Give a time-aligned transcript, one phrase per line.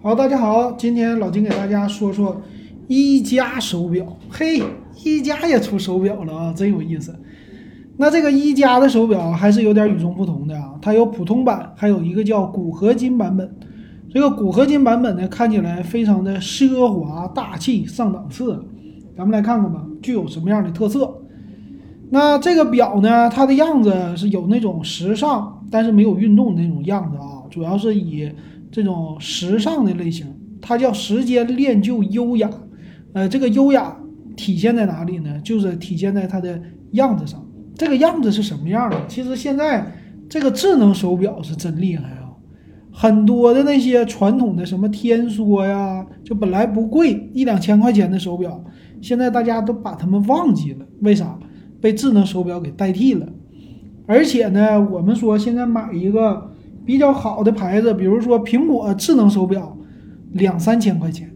[0.00, 2.40] 好，大家好，今天老金给大家说说
[2.86, 4.16] 一加手表。
[4.30, 4.62] 嘿，
[5.04, 7.12] 一加也出手表了啊，真有意思。
[7.96, 13.52] 那这个一加的手表还是有点与众不同的啊，它有普通版，还有一个叫钴合金版本。
[14.08, 18.64] 这个钴合金版本呢，看起来非常的奢华大气上档次。
[19.16, 21.12] 咱们来看看吧，具有什么样的特色？
[22.10, 28.30] 那这个表呢，它的样子是有那种时尚，但是没有运动的那种样子啊，主要是以
[28.70, 30.26] 这种时尚的类型。
[30.60, 32.50] 它叫时间练就优雅，
[33.12, 33.96] 呃，这个优雅
[34.36, 35.40] 体现在哪里呢？
[35.42, 36.60] 就是体现在它的
[36.92, 37.44] 样子上。
[37.76, 38.96] 这个样子是什么样的？
[39.06, 39.86] 其实现在
[40.28, 42.34] 这个智能手表是真厉害啊，
[42.92, 48.62] 很多的那些传统的什么天梭呀，就本来不贵一两千块钱的手表，
[49.00, 51.38] 现在大家都把它们忘记了，为啥？
[51.80, 53.28] 被智能手表给代替了，
[54.06, 56.47] 而且呢，我们说现在买一个
[56.88, 59.76] 比较好的牌子，比如说苹果智能手表，
[60.32, 61.30] 两三千块钱，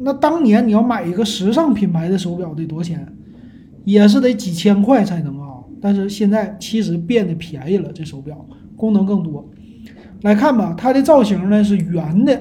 [0.00, 3.06] 那当年你要买一个时尚品牌的手表得多少钱？
[3.84, 5.46] 也是得几千块才能啊。
[5.80, 9.48] 但是现在其实变得便宜了，这手表功能更多。
[10.22, 12.36] 来看吧，它的造型呢是圆的，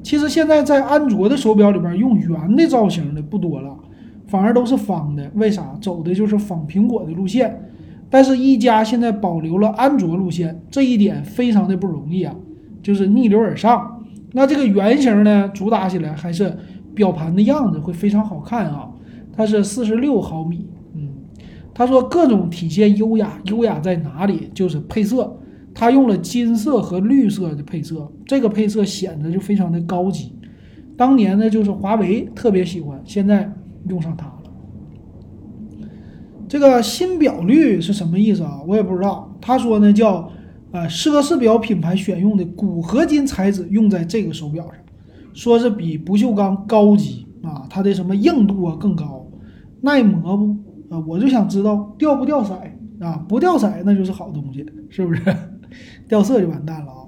[0.00, 3.76] 其实现在在安卓的手表里边用圆的造型的不多了。
[4.28, 5.76] 反而都是方的，为啥？
[5.82, 7.69] 走的就是仿苹果的路线。
[8.10, 12.34] 但是，一加现在保留了安卓路线，这一点非常的不容易啊，
[12.82, 14.04] 就是逆流而上。
[14.32, 16.56] 那这个圆形呢，主打起来还是
[16.94, 18.90] 表盘的样子会非常好看啊。
[19.32, 21.08] 它是四十六毫米，嗯，
[21.72, 24.50] 他说各种体现优雅，优雅在哪里？
[24.52, 25.38] 就是配色，
[25.72, 30.32] 他用了金色和绿色的配色，这个配色显得就非常的高级。
[30.96, 33.50] 当年呢，就是华为特别喜欢，现在。
[33.88, 34.30] 用上它，
[36.50, 38.60] 这个新表率是什么意思啊？
[38.66, 39.32] 我也不知道。
[39.40, 40.28] 他说呢，叫
[40.72, 44.74] 呃奢侈表品牌选用的钴合金材质用在这个手表上，
[45.32, 49.28] 说是比不锈钢高级啊，它的什么硬度啊更高，
[49.82, 50.56] 耐磨不
[50.92, 50.98] 啊？
[51.06, 52.58] 我就想知道掉不掉色
[52.98, 53.24] 啊？
[53.28, 55.22] 不掉色那就是好东西，是不是？
[56.08, 57.06] 掉色就完蛋了啊。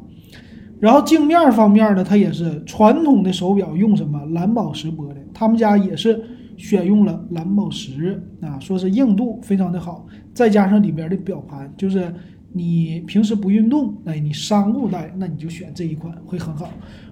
[0.78, 6.24] 然后镜面方面呢，它也是传统的手表用什么蓝宝石玻璃，他们家也是。
[6.62, 12.14] 选用了蓝宝石啊，说是硬度非常的好，再加上里边的表盘，就是
[12.52, 16.70] 你平时不运动，哎，你商务戴，那你就选这一款会很好。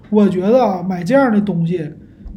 [0.09, 1.85] 我觉得啊，买这样的东西，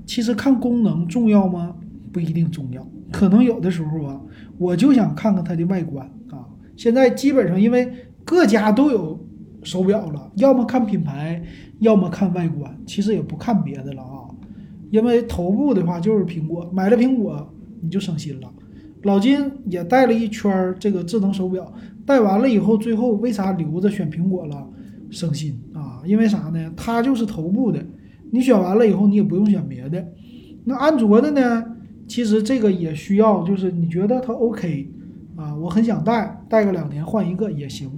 [0.05, 1.77] 其实看功能重要吗？
[2.13, 4.21] 不一定重要，可能有的时候啊，
[4.59, 6.45] 我就想看看它的外观啊。
[6.77, 7.89] 现在基本上因为
[8.25, 9.25] 各家都有
[9.63, 11.41] 手表了，要么看品牌，
[11.79, 14.14] 要么看外观，其实也不看别的了啊。
[14.94, 18.49] 因为头部的话就是苹果，买了苹果你就省心了。
[19.03, 21.75] 老金也戴了一圈这个智能手表，
[22.06, 24.69] 戴完了以后，最后为啥留着选苹果了？
[25.10, 26.00] 省心啊！
[26.06, 26.72] 因为啥呢？
[26.77, 27.84] 它就是头部的，
[28.31, 30.06] 你选完了以后，你也不用选别的。
[30.65, 31.65] 那安卓的呢？
[32.06, 34.88] 其实这个也需要，就是你觉得它 OK
[35.34, 37.91] 啊，我很想戴，戴个两年换一个也行。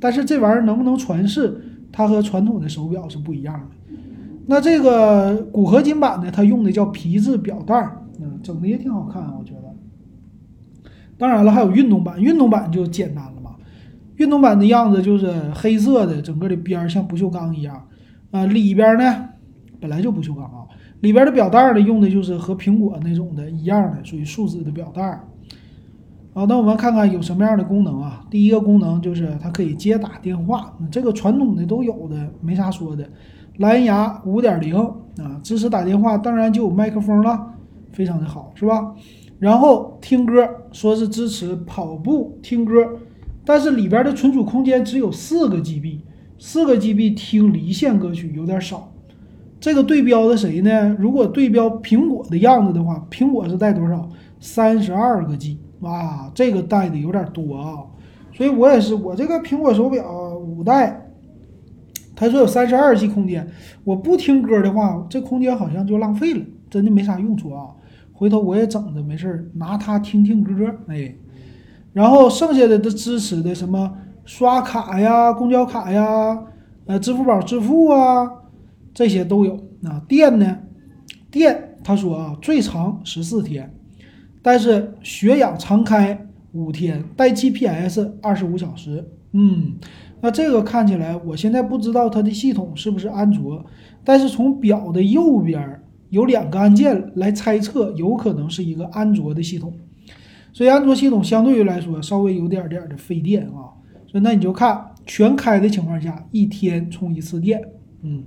[0.00, 1.60] 但是这玩意儿能不能传世？
[1.92, 3.96] 它和传统的手表是不一样的。
[4.50, 6.30] 那这个骨合金版呢？
[6.32, 9.74] 它用的叫皮质表带儿，嗯，整的也挺好看，我觉得。
[11.18, 13.56] 当然了，还有运动版，运动版就简单了嘛。
[14.16, 17.86] 运动版的样子就是黑色的，整个的边儿像不锈钢一样，
[18.30, 19.28] 啊，里边呢
[19.78, 20.64] 本来就不锈钢啊，
[21.00, 25.28] 里边的表带儿呢用的就是和苹果那种的一样的，属于树脂的表带儿。
[26.32, 28.24] 好，那我们看看有什么样的功能啊？
[28.30, 33.06] 第一个功能就是它可以接打电话，这个传统的都有的，没啥说的。
[33.58, 34.76] 蓝牙五点零
[35.18, 37.54] 啊，支持打电话，当然就有麦克风了，
[37.92, 38.94] 非常的好，是吧？
[39.40, 42.88] 然后听歌，说是支持跑步听歌，
[43.44, 46.00] 但是里边的存储空间只有四个 GB，
[46.38, 48.92] 四个 GB 听离线歌曲有点少。
[49.58, 50.96] 这个对标的谁呢？
[50.96, 54.08] 如果对标苹果的样子的话，苹果是带多少？
[54.38, 57.82] 三十二个 G，哇，这个带的有点多啊。
[58.32, 61.07] 所以我也是，我这个苹果手表五代。
[62.18, 63.48] 他说有三十二 G 空间，
[63.84, 67.68] 我不听歌的话，这空间好像就浪费了，真的没啥用处啊。
[68.12, 70.52] 回头我也整着没事儿拿它听听歌，
[70.88, 71.14] 哎，
[71.92, 76.36] 然后剩下的都支持的什么刷卡呀、公交卡呀、
[76.86, 78.28] 呃支付宝支付啊，
[78.92, 79.54] 这些都有。
[79.84, 80.58] 啊，电呢？
[81.30, 83.72] 电他说啊，最长十四天，
[84.42, 89.08] 但是血氧常开五天，带 GPS 二十五小时。
[89.30, 89.74] 嗯。
[90.20, 93.64] 那这个看起来，我现在不知道它的系统是不是安卓，
[94.02, 95.80] 但是从表的右边
[96.10, 99.72] 有两个按键来猜测，有可能是一个安卓的系统。
[100.52, 103.78] 所以安卓系统相对于来说稍微有点点的费电啊。
[104.06, 107.62] 所以那你就看全开的情况下，一天充一次电。
[108.02, 108.24] 嗯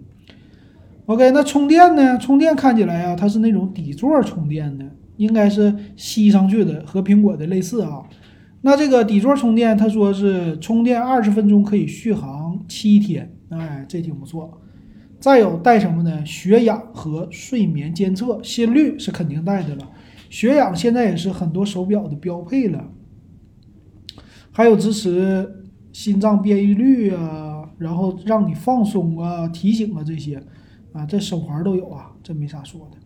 [1.08, 2.18] OK，那充电呢？
[2.20, 4.86] 充电看起来啊，它是那种底座充电的，
[5.18, 8.04] 应该是吸上去的，和苹果的类似啊。
[8.62, 14.62] 那这个底座充电，他说是充电二十分钟可以续航七天，哎，这挺不错。
[15.20, 16.26] 再有带什么呢？
[16.26, 19.90] 血氧和睡眠监测，心率是肯定带的了。
[20.30, 22.90] 血氧现在也是很多手表的标配了。
[24.52, 30.42] 还有支持心脏变异率啊，然后让你放松啊、提醒啊这些
[30.94, 32.98] 啊，这手环都有啊，这没啥说的。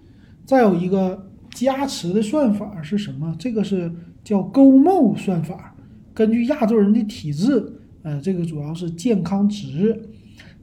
[0.46, 3.36] 再有一个加持的算法是什么？
[3.38, 3.94] 这个是
[4.25, 5.74] 叫 GoMo 算法，
[6.13, 7.63] 根据亚洲人的体质，
[8.01, 10.10] 呃，这个主要是健康值。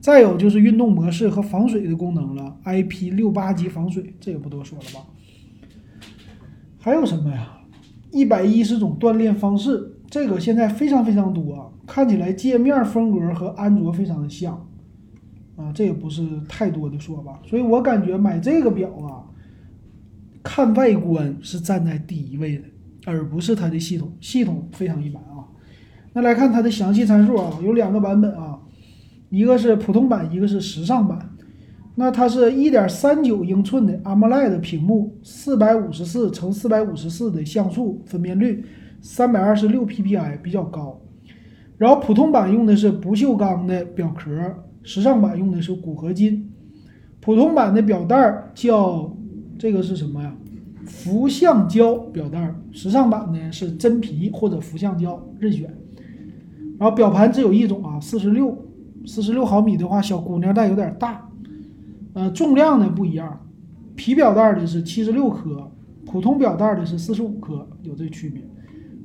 [0.00, 5.06] 再有就是运动模式和防水的功能了，IP 六八级防水，这也不多说了吧？
[6.80, 7.60] 还有什么呀？
[8.10, 14.54] 一百一十种锻炼方式，这个现在非常非常多，看起来界面风格和安卓非常的像
[15.54, 17.40] 啊，这也不是太多的说吧。
[17.46, 19.22] 所以我感觉买这个表啊，
[20.42, 22.64] 看外观是站在第一位的，
[23.06, 25.48] 而不是它的系统，系统非常一般啊。
[26.12, 28.58] 那来看它的详细参数啊，有两个版本啊。
[29.30, 31.30] 一个是普通版，一个是时尚版。
[31.94, 38.64] 那它是一点三九英寸的 AMOLED 屏幕，四百五十四乘四百五十四的像素分辨率，
[39.00, 41.00] 三百二十六 PPI 比较高。
[41.78, 44.30] 然后普通版用的是不锈钢的表壳，
[44.82, 46.50] 时尚版用的是钴合金。
[47.20, 49.16] 普通版的表带叫
[49.58, 50.34] 这个是什么呀？
[50.86, 52.54] 氟橡胶表带。
[52.72, 55.74] 时尚版呢是真皮或者氟橡胶，任选。
[56.78, 58.56] 然后表盘只有一种啊，四十六。
[59.04, 61.28] 四十六毫米的话，小姑娘戴有点大。
[62.12, 63.44] 呃，重量呢不一样，
[63.96, 65.72] 皮表带的是七十六克，
[66.06, 68.40] 普通表带的是四十五克，有这区别。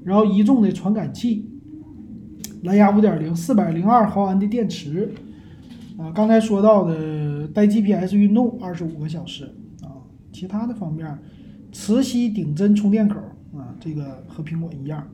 [0.03, 1.49] 然后一众的传感器，
[2.61, 5.11] 蓝牙五点零，四百零二毫安的电池。
[5.97, 9.45] 啊，刚才说到的带 GPS 运动二十五个小时
[9.81, 9.97] 啊，
[10.31, 11.17] 其他的方面，
[11.77, 13.19] 磁吸顶针充电口
[13.55, 15.07] 啊，这个和苹果一样。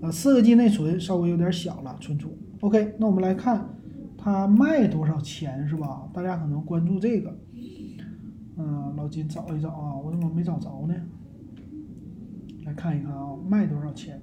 [0.00, 2.38] 啊，四个 G 内存稍微有点小了，存储。
[2.60, 3.68] OK，那我们来看。
[4.16, 6.08] 它卖多少钱是吧？
[6.12, 7.36] 大家可能关注这个。
[8.56, 10.94] 嗯，老金找一找啊，我怎么没找着呢？
[12.64, 14.20] 来看一看啊，卖多少钱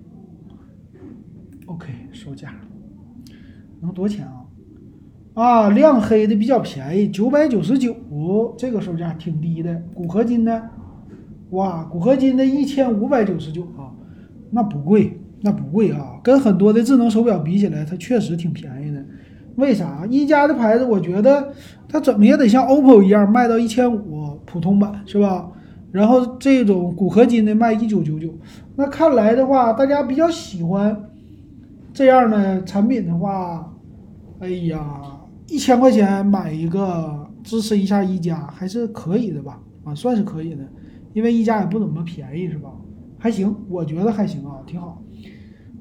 [1.65, 2.53] ？OK，售价
[3.81, 4.45] 能多少钱啊？
[5.35, 7.94] 啊，亮黑的比较便宜，九百九十九，
[8.57, 9.83] 这个售价挺低的。
[9.95, 10.69] 钴合金的，
[11.53, 13.89] 哇，骨合金的一千五百九十九啊，
[14.51, 19.03] 那不贵，那不贵啊，跟很多的智能手表比起来，它确实挺便宜的。
[19.55, 20.83] 为啥一加的牌子？
[20.83, 21.53] 我觉得
[21.88, 25.47] 它怎么也得像 OPPO 一样卖到一千五，普通版是吧？
[25.91, 28.33] 然后这种骨合金的卖一九九九。
[28.75, 31.03] 那看来的话，大家比较喜欢
[31.94, 33.71] 这样的产品的话，
[34.39, 34.81] 哎呀，
[35.47, 39.59] 一千块钱买一个，支持一下一加还是可以的吧？
[39.83, 40.63] 啊，算是可以的，
[41.13, 42.69] 因为一加也不怎么便宜是吧？
[43.18, 45.01] 还行，我觉得还行啊，挺好。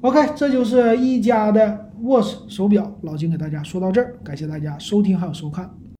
[0.01, 1.91] OK，这就是一加的。
[2.01, 5.69] Watch 手表，老金给大家说到这儿，感谢大家收听还有收看。